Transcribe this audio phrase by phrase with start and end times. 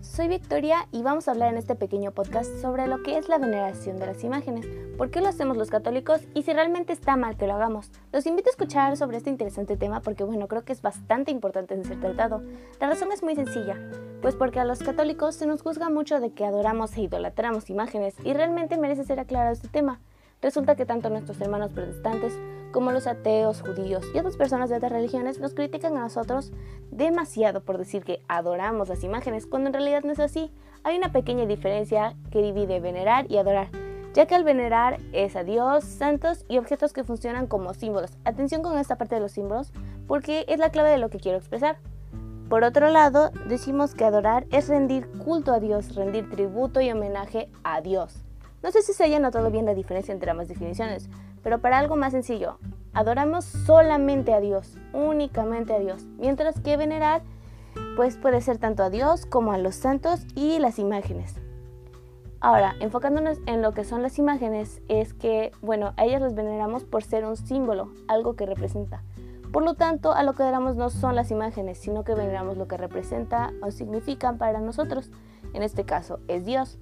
[0.00, 3.38] soy Victoria y vamos a hablar en este pequeño podcast sobre lo que es la
[3.38, 4.66] veneración de las imágenes,
[4.96, 7.90] por qué lo hacemos los católicos y si realmente está mal que lo hagamos.
[8.10, 11.76] Los invito a escuchar sobre este interesante tema porque bueno, creo que es bastante importante
[11.76, 12.42] de ser tratado.
[12.80, 13.76] La razón es muy sencilla,
[14.22, 18.14] pues porque a los católicos se nos juzga mucho de que adoramos e idolatramos imágenes
[18.24, 20.00] y realmente merece ser aclarado este tema.
[20.44, 22.38] Resulta que tanto nuestros hermanos protestantes
[22.70, 26.52] como los ateos, judíos y otras personas de otras religiones nos critican a nosotros
[26.90, 30.52] demasiado por decir que adoramos las imágenes, cuando en realidad no es así.
[30.82, 33.68] Hay una pequeña diferencia que divide venerar y adorar,
[34.12, 38.18] ya que al venerar es a Dios, santos y objetos que funcionan como símbolos.
[38.26, 39.72] Atención con esta parte de los símbolos,
[40.06, 41.78] porque es la clave de lo que quiero expresar.
[42.50, 47.48] Por otro lado, decimos que adorar es rendir culto a Dios, rendir tributo y homenaje
[47.62, 48.26] a Dios.
[48.64, 51.10] No sé si se haya notado bien la diferencia entre ambas definiciones,
[51.42, 52.56] pero para algo más sencillo,
[52.94, 57.20] adoramos solamente a Dios, únicamente a Dios, mientras que venerar
[57.94, 61.34] pues puede ser tanto a Dios como a los santos y las imágenes.
[62.40, 66.84] Ahora, enfocándonos en lo que son las imágenes, es que, bueno, a ellas las veneramos
[66.84, 69.02] por ser un símbolo, algo que representa.
[69.52, 72.66] Por lo tanto, a lo que adoramos no son las imágenes, sino que veneramos lo
[72.66, 75.10] que representa o significan para nosotros.
[75.52, 76.78] En este caso, es Dios.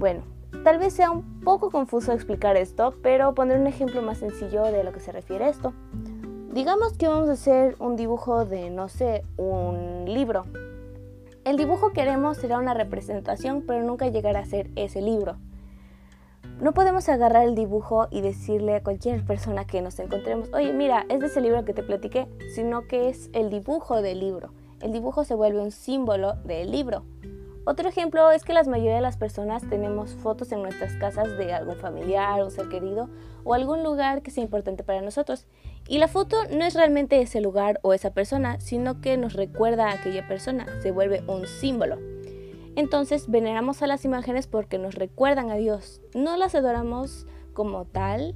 [0.00, 0.31] Bueno,
[0.62, 4.84] tal vez sea un poco confuso explicar esto, pero pondré un ejemplo más sencillo de
[4.84, 5.72] lo que se refiere esto.
[6.52, 10.44] Digamos que vamos a hacer un dibujo de, no sé, un libro.
[11.44, 15.36] El dibujo que haremos será una representación, pero nunca llegará a ser ese libro.
[16.60, 21.06] No podemos agarrar el dibujo y decirle a cualquier persona que nos encontremos, oye, mira,
[21.08, 24.50] es de ese libro que te platiqué, sino que es el dibujo del libro.
[24.80, 27.04] El dibujo se vuelve un símbolo del libro.
[27.64, 31.52] Otro ejemplo es que la mayoría de las personas tenemos fotos en nuestras casas de
[31.52, 33.08] algún familiar o ser querido
[33.44, 35.46] o algún lugar que sea importante para nosotros.
[35.86, 39.88] Y la foto no es realmente ese lugar o esa persona, sino que nos recuerda
[39.88, 41.98] a aquella persona, se vuelve un símbolo.
[42.74, 46.00] Entonces veneramos a las imágenes porque nos recuerdan a Dios.
[46.14, 48.34] No las adoramos como tal,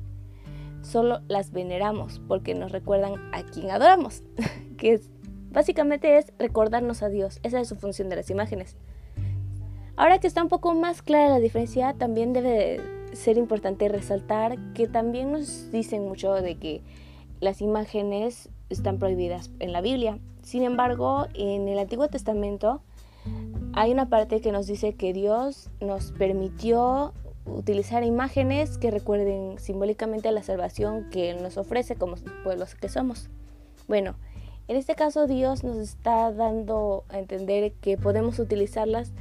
[0.83, 4.23] solo las veneramos porque nos recuerdan a quien adoramos,
[4.79, 5.01] que
[5.51, 7.41] básicamente es recordarnos a Dios.
[7.43, 8.77] Esa es su función de las imágenes.
[9.97, 12.81] Ahora que está un poco más clara la diferencia, también debe
[13.15, 16.83] ser importante resaltar que también nos dicen mucho de que
[17.41, 20.19] las imágenes están prohibidas en la Biblia.
[20.43, 22.83] Sin embargo, en el Antiguo Testamento
[23.73, 27.15] hay una parte que nos dice que Dios nos permitió
[27.47, 33.31] utilizar imágenes que recuerden simbólicamente la salvación que nos ofrece como pueblos que somos.
[33.89, 34.17] Bueno,
[34.69, 39.13] en este caso Dios nos está dando a entender que podemos utilizarlas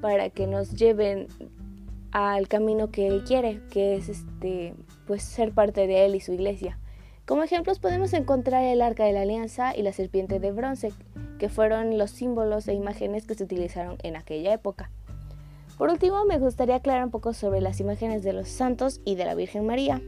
[0.00, 1.28] para que nos lleven
[2.10, 4.74] al camino que él quiere, que es este
[5.06, 6.78] pues ser parte de él y su iglesia.
[7.26, 10.92] Como ejemplos podemos encontrar el arca de la alianza y la serpiente de bronce,
[11.38, 14.90] que fueron los símbolos e imágenes que se utilizaron en aquella época.
[15.76, 19.24] Por último, me gustaría aclarar un poco sobre las imágenes de los santos y de
[19.24, 20.00] la Virgen María,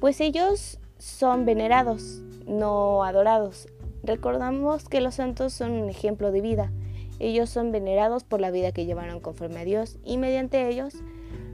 [0.00, 3.68] pues ellos son venerados, no adorados.
[4.02, 6.72] Recordamos que los santos son un ejemplo de vida,
[7.20, 10.94] ellos son venerados por la vida que llevaron conforme a Dios y mediante ellos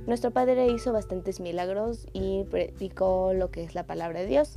[0.07, 4.55] nuestro Padre hizo bastantes milagros y predicó lo que es la palabra de Dios.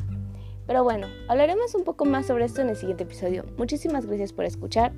[0.68, 3.44] Pero bueno, hablaremos un poco más sobre esto en el siguiente episodio.
[3.58, 4.94] Muchísimas gracias por escuchar.